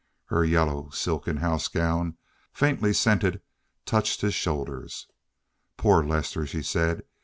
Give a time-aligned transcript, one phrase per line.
[0.29, 2.17] Her yellow, silken house gown,
[2.51, 3.39] faintly scented,
[3.85, 5.05] touched his shoulders.
[5.77, 7.03] "Poor Lester," she said.